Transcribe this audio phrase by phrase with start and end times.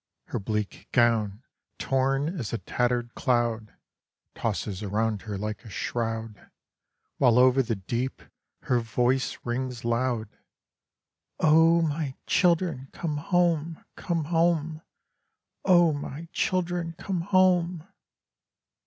[0.29, 1.43] Her bleak gown,
[1.77, 3.75] torn as a tattered cloud,
[4.33, 6.49] Tosses around her like a shroud,
[7.19, 8.23] While over the deep
[8.63, 10.27] her voice rings loud,
[11.39, 14.81] "O my children, come home, come home!
[15.65, 17.87] O my children, come home!"